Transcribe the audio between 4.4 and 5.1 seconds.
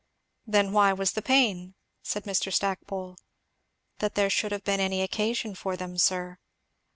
have been any